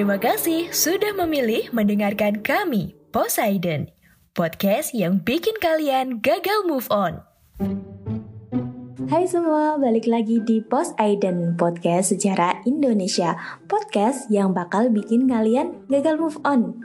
[0.00, 3.92] Terima kasih sudah memilih mendengarkan kami, Poseidon,
[4.32, 7.20] podcast yang bikin kalian gagal move on.
[9.12, 13.36] Hai semua, balik lagi di Poseidon, podcast sejarah Indonesia,
[13.68, 16.80] podcast yang bakal bikin kalian gagal move on.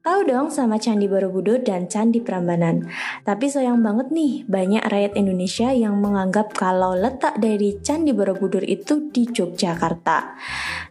[0.00, 2.88] Tahu dong sama Candi Borobudur dan Candi Prambanan.
[3.20, 9.12] Tapi sayang banget nih, banyak rakyat Indonesia yang menganggap kalau letak dari Candi Borobudur itu
[9.12, 10.40] di Yogyakarta.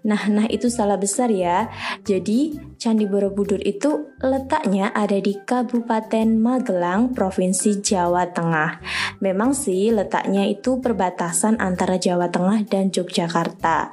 [0.06, 1.74] Nah, nah itu salah besar ya.
[2.06, 8.78] Jadi, Candi Borobudur itu letaknya ada di Kabupaten Magelang, Provinsi Jawa Tengah.
[9.26, 13.90] Memang sih letaknya itu perbatasan antara Jawa Tengah dan Yogyakarta.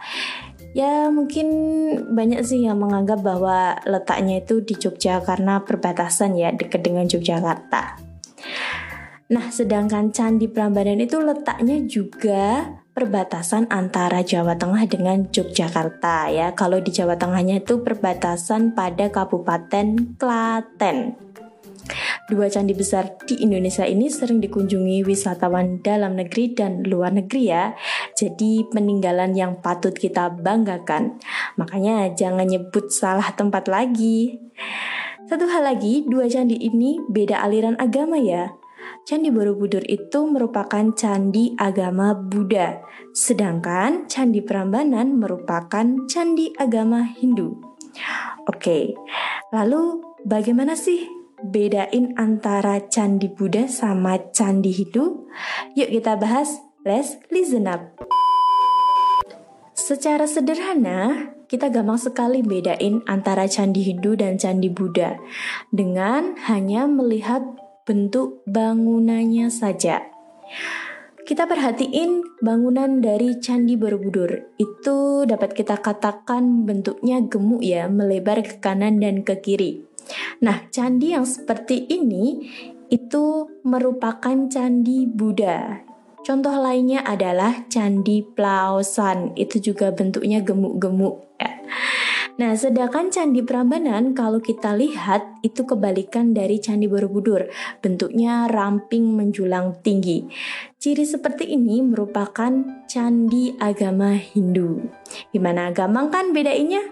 [0.76, 1.48] Ya mungkin
[2.12, 7.96] banyak sih yang menganggap bahwa letaknya itu di Jogja karena perbatasan ya dekat dengan Yogyakarta.
[9.32, 16.52] Nah, sedangkan Candi Prambanan itu letaknya juga perbatasan antara Jawa Tengah dengan Yogyakarta ya.
[16.52, 21.16] Kalau di Jawa Tengahnya itu perbatasan pada Kabupaten Klaten.
[22.26, 27.70] Dua candi besar di Indonesia ini sering dikunjungi wisatawan dalam negeri dan luar negeri ya.
[28.18, 31.22] Jadi peninggalan yang patut kita banggakan.
[31.54, 34.42] Makanya jangan nyebut salah tempat lagi.
[35.30, 38.50] Satu hal lagi, dua candi ini beda aliran agama ya.
[39.06, 42.82] Candi Borobudur itu merupakan candi agama Buddha,
[43.14, 47.54] sedangkan Candi Prambanan merupakan candi agama Hindu.
[48.50, 48.98] Oke,
[49.54, 51.15] lalu bagaimana sih
[51.46, 55.30] bedain antara candi Buddha sama candi Hindu?
[55.78, 56.62] Yuk kita bahas.
[56.86, 57.98] Let's listen up.
[59.74, 65.18] Secara sederhana, kita gampang sekali bedain antara candi Hindu dan candi Buddha
[65.70, 67.42] dengan hanya melihat
[67.86, 70.02] bentuk bangunannya saja.
[71.26, 74.54] Kita perhatiin bangunan dari Candi Borobudur.
[74.62, 79.82] Itu dapat kita katakan bentuknya gemuk ya, melebar ke kanan dan ke kiri.
[80.42, 82.46] Nah, candi yang seperti ini
[82.90, 85.82] itu merupakan candi Buddha.
[86.26, 91.38] Contoh lainnya adalah candi Plaosan, itu juga bentuknya gemuk-gemuk.
[91.38, 91.62] Ya.
[92.36, 97.48] Nah, sedangkan Candi Prambanan kalau kita lihat itu kebalikan dari Candi Borobudur,
[97.80, 100.28] bentuknya ramping menjulang tinggi.
[100.76, 102.52] Ciri seperti ini merupakan
[102.84, 104.84] candi agama Hindu.
[105.32, 106.84] Gimana gampang kan bedainnya?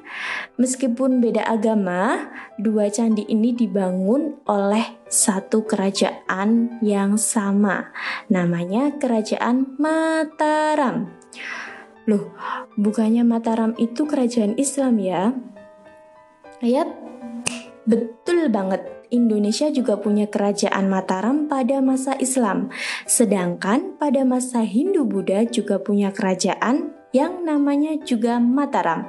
[0.56, 7.93] Meskipun beda agama, dua candi ini dibangun oleh satu kerajaan yang sama.
[8.32, 11.12] Namanya Kerajaan Mataram.
[12.05, 12.37] Loh,
[12.77, 15.33] bukannya Mataram itu kerajaan Islam ya?
[16.61, 16.89] Yap,
[17.89, 18.85] betul banget.
[19.09, 22.69] Indonesia juga punya kerajaan Mataram pada masa Islam.
[23.09, 29.09] Sedangkan pada masa Hindu-Buddha juga punya kerajaan yang namanya juga Mataram.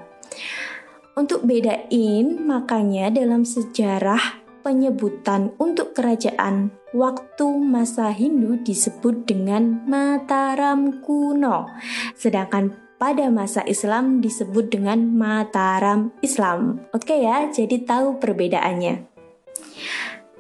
[1.16, 11.72] Untuk bedain, makanya dalam sejarah penyebutan untuk kerajaan waktu masa Hindu disebut dengan Mataram kuno.
[12.18, 16.90] Sedangkan pada masa Islam disebut dengan Mataram Islam.
[16.90, 19.06] Oke ya, jadi tahu perbedaannya.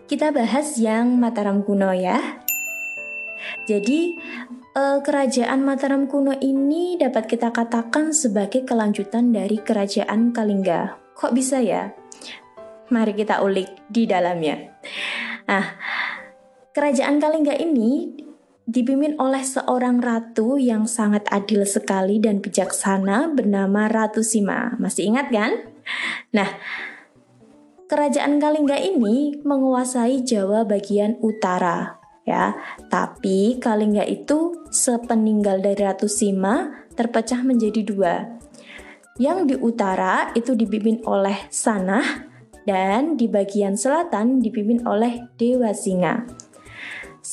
[0.10, 2.18] Kita bahas yang Mataram kuno ya.
[3.70, 4.18] Jadi
[4.74, 10.98] eh, kerajaan Mataram kuno ini dapat kita katakan sebagai kelanjutan dari kerajaan Kalingga.
[11.14, 11.94] Kok bisa ya?
[12.90, 14.74] Mari kita ulik di dalamnya.
[15.46, 15.70] Nah,
[16.74, 18.25] kerajaan Kalingga ini
[18.66, 24.74] dipimpin oleh seorang ratu yang sangat adil sekali dan bijaksana bernama Ratu Sima.
[24.82, 25.54] Masih ingat kan?
[26.34, 26.50] Nah,
[27.86, 32.58] kerajaan Kalingga ini menguasai Jawa bagian utara, ya.
[32.90, 38.16] Tapi Kalingga itu sepeninggal dari Ratu Sima terpecah menjadi dua.
[39.22, 42.28] Yang di utara itu dipimpin oleh Sanah
[42.66, 46.45] dan di bagian selatan dipimpin oleh Dewa Singa.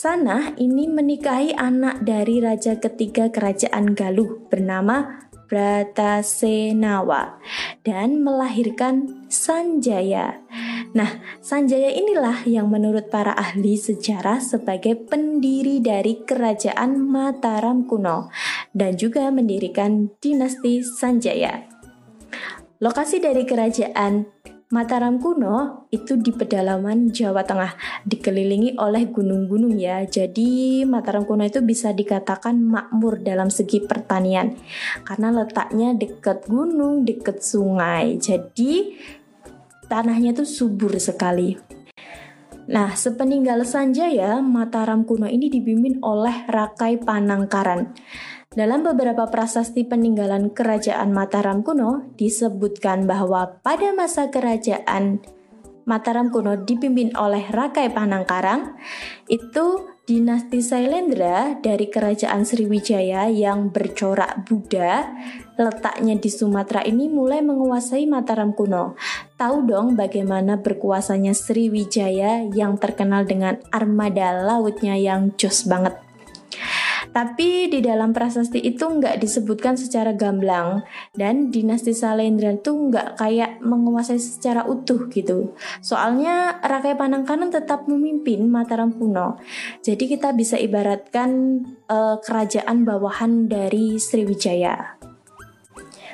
[0.03, 7.39] Sanah ini menikahi anak dari raja ketiga kerajaan Galuh bernama Bratasenawa
[7.87, 10.43] dan melahirkan Sanjaya.
[10.91, 18.27] Nah, Sanjaya inilah yang menurut para ahli sejarah sebagai pendiri dari kerajaan Mataram kuno
[18.75, 21.63] dan juga mendirikan dinasti Sanjaya.
[22.83, 24.42] Lokasi dari kerajaan
[24.73, 27.77] Mataram kuno itu di pedalaman Jawa Tengah,
[28.09, 30.01] dikelilingi oleh gunung-gunung ya.
[30.09, 34.57] Jadi Mataram kuno itu bisa dikatakan makmur dalam segi pertanian
[35.05, 38.17] karena letaknya dekat gunung, dekat sungai.
[38.17, 38.97] Jadi
[39.93, 41.53] tanahnya itu subur sekali.
[42.73, 47.93] Nah, sepeninggal Sanjaya, Mataram kuno ini dibimbing oleh Rakai Panangkaran.
[48.53, 55.25] Dalam beberapa prasasti peninggalan kerajaan Mataram kuno disebutkan bahwa pada masa kerajaan
[55.89, 58.77] Mataram kuno dipimpin oleh Rakai Panangkarang
[59.33, 65.09] itu dinasti Sailendra dari kerajaan Sriwijaya yang bercorak Buddha
[65.57, 69.01] letaknya di Sumatera ini mulai menguasai Mataram kuno.
[69.41, 76.12] Tahu dong bagaimana berkuasanya Sriwijaya yang terkenal dengan armada lautnya yang jos banget.
[77.13, 80.81] Tapi di dalam prasasti itu nggak disebutkan secara gamblang
[81.13, 85.53] dan dinasti Salendra itu nggak kayak menguasai secara utuh gitu.
[85.85, 89.37] Soalnya Rakai Panangkanan tetap memimpin Mataram kuno.
[89.85, 91.61] Jadi kita bisa ibaratkan
[91.93, 95.02] uh, kerajaan bawahan dari Sriwijaya.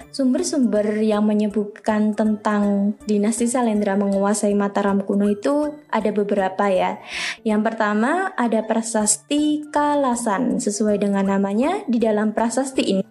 [0.09, 6.99] Sumber-sumber yang menyebutkan tentang dinasti Salendra menguasai Mataram kuno itu ada beberapa ya.
[7.45, 10.59] Yang pertama ada prasasti Kalasan.
[10.59, 13.05] Sesuai dengan namanya, di dalam prasasti ini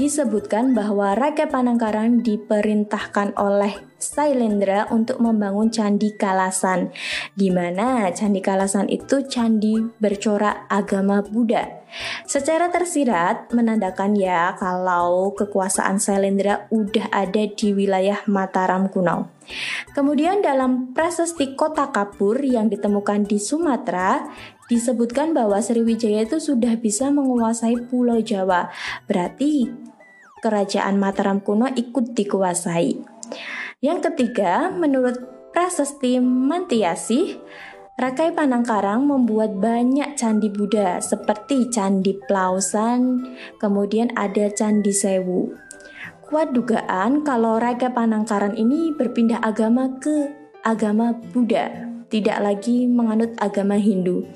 [0.00, 6.88] disebutkan bahwa Raja Panangkaran diperintahkan oleh Sailendra untuk membangun Candi Kalasan,
[7.36, 11.84] di mana Candi Kalasan itu candi bercorak agama Buddha.
[12.24, 19.28] Secara tersirat menandakan ya kalau kekuasaan Sailendra udah ada di wilayah Mataram kuno.
[19.92, 24.24] Kemudian dalam prasasti kota Kapur yang ditemukan di Sumatera,
[24.70, 28.70] disebutkan bahwa Sriwijaya itu sudah bisa menguasai Pulau Jawa.
[29.10, 29.66] Berarti
[30.40, 33.02] kerajaan Mataram kuno ikut dikuasai.
[33.80, 35.16] Yang ketiga, menurut
[35.56, 37.40] Prasasti Mantiasi,
[37.96, 43.24] Rakai Panangkarang membuat banyak candi Buddha seperti Candi Plausan,
[43.56, 45.56] kemudian ada Candi Sewu.
[46.20, 50.28] Kuat dugaan kalau Rakai Panangkaran ini berpindah agama ke
[50.60, 54.26] agama Buddha tidak lagi menganut agama Hindu.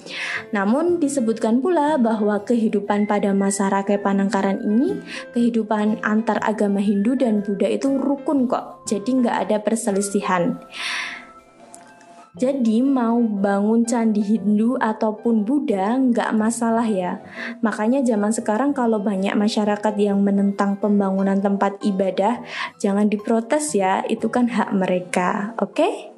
[0.55, 5.03] Namun disebutkan pula bahwa kehidupan pada masa Rakai Panangkaran ini,
[5.35, 10.63] kehidupan antar agama Hindu dan Buddha itu rukun kok, jadi nggak ada perselisihan.
[12.35, 17.23] Jadi mau bangun candi Hindu ataupun Buddha nggak masalah ya.
[17.63, 22.43] Makanya zaman sekarang kalau banyak masyarakat yang menentang pembangunan tempat ibadah,
[22.83, 25.79] jangan diprotes ya, itu kan hak mereka, oke?
[25.79, 26.14] Okay?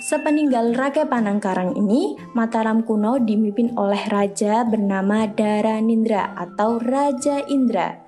[0.00, 8.02] Sepeninggal Raja Panangkarang ini, Mataram kuno dimimpin oleh raja bernama Daranindra atau Raja Indra.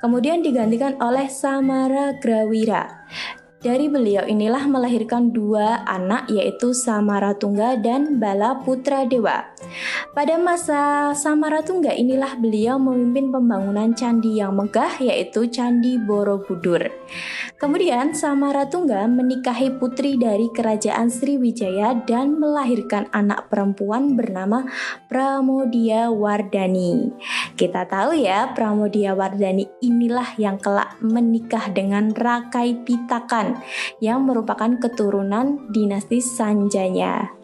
[0.00, 3.06] Kemudian digantikan oleh Samara Grawira.
[3.58, 9.50] Dari beliau inilah melahirkan dua anak yaitu Samaratungga dan Bala Putra Dewa.
[10.14, 16.86] Pada masa Samaratungga inilah beliau memimpin pembangunan candi yang megah yaitu Candi Borobudur.
[17.58, 24.62] Kemudian Samaratungga menikahi putri dari kerajaan Sriwijaya dan melahirkan anak perempuan bernama
[25.10, 27.10] Pramodia Wardani.
[27.58, 33.58] Kita tahu ya Pramodia Wardani inilah yang kelak menikah dengan Rakai Pitakan
[33.98, 37.37] yang merupakan keturunan dinasti Sanjanya.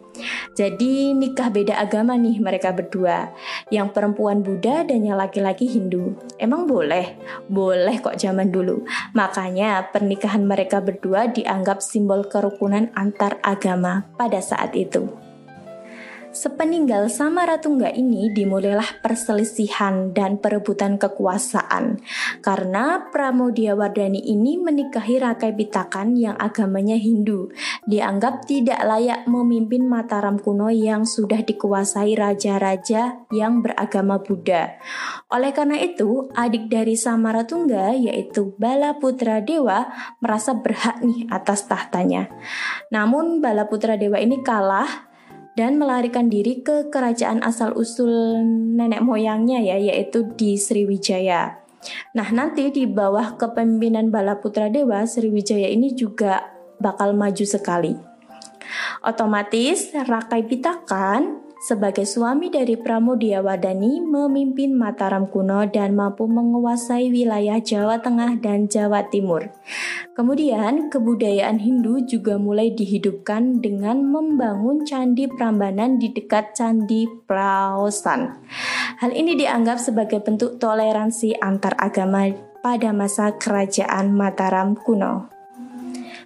[0.54, 3.34] Jadi nikah beda agama nih mereka berdua.
[3.72, 6.14] Yang perempuan Buddha dan yang laki-laki Hindu.
[6.38, 7.18] Emang boleh?
[7.50, 8.86] Boleh kok zaman dulu.
[9.16, 15.23] Makanya pernikahan mereka berdua dianggap simbol kerukunan antar agama pada saat itu
[16.34, 22.02] Sepeninggal Samaratungga ini dimulailah perselisihan dan perebutan kekuasaan
[22.42, 27.54] karena Pramodia Wardani ini menikahi Rakai Pitakan yang agamanya Hindu,
[27.86, 34.82] dianggap tidak layak memimpin Mataram kuno yang sudah dikuasai raja-raja yang beragama Buddha.
[35.30, 39.86] Oleh karena itu, adik dari Samaratungga yaitu Bala Putra Dewa
[40.18, 42.26] merasa berhak nih atas tahtanya.
[42.90, 45.13] Namun Bala Putra Dewa ini kalah
[45.54, 48.42] dan melarikan diri ke kerajaan asal-usul
[48.74, 51.62] nenek moyangnya ya yaitu di Sriwijaya.
[52.16, 56.48] Nah, nanti di bawah kepemimpinan Bala Putra Dewa, Sriwijaya ini juga
[56.80, 57.92] bakal maju sekali.
[59.04, 67.56] Otomatis Rakai Pitakan sebagai suami dari Pramudia Wadani memimpin Mataram kuno dan mampu menguasai wilayah
[67.56, 69.48] Jawa Tengah dan Jawa Timur.
[70.12, 78.44] Kemudian kebudayaan Hindu juga mulai dihidupkan dengan membangun candi Prambanan di dekat candi Praosan.
[79.00, 82.28] Hal ini dianggap sebagai bentuk toleransi antar agama
[82.60, 85.33] pada masa kerajaan Mataram kuno.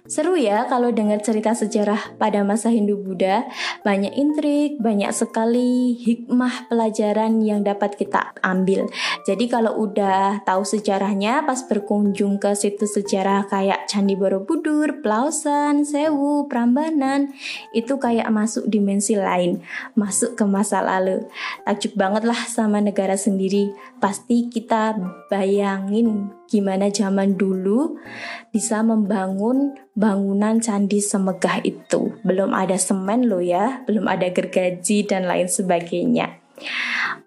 [0.09, 3.45] Seru ya kalau dengar cerita sejarah pada masa Hindu-Buddha.
[3.85, 8.89] Banyak intrik, banyak sekali hikmah pelajaran yang dapat kita ambil.
[9.29, 16.49] Jadi kalau udah tahu sejarahnya, pas berkunjung ke situs sejarah kayak Candi Borobudur, Plausan, Sewu,
[16.49, 17.29] Prambanan,
[17.77, 19.61] itu kayak masuk dimensi lain,
[19.93, 21.21] masuk ke masa lalu.
[21.69, 23.77] Takjub banget lah sama negara sendiri.
[24.01, 24.97] Pasti kita
[25.29, 28.01] bayangin gimana zaman dulu
[28.49, 32.15] bisa membangun bangunan candi semegah itu.
[32.23, 36.39] Belum ada semen loh ya, belum ada gergaji dan lain sebagainya.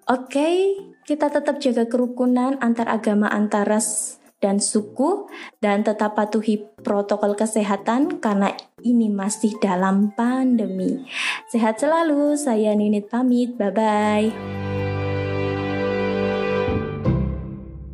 [0.09, 5.29] Oke, kita tetap jaga kerukunan antar agama antar ras dan suku
[5.63, 8.51] dan tetap patuhi protokol kesehatan karena
[8.83, 11.07] ini masih dalam pandemi.
[11.53, 13.55] Sehat selalu, saya Ninit pamit.
[13.55, 14.29] Bye bye.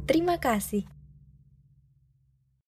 [0.08, 0.97] Terima kasih